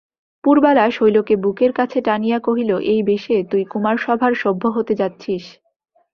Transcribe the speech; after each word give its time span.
পুরবালা 0.43 0.85
শৈলকে 0.91 1.33
বুকের 1.35 1.71
কাছে 1.73 1.97
টানিয়া 2.01 2.39
কহিল, 2.39 2.71
এই 2.91 3.01
বেশে 3.03 3.35
তুই 3.51 3.63
কুমারসভার 3.71 4.33
সভ্য 4.43 4.63
হতে 4.67 4.93
যাচ্ছিস? 4.95 5.43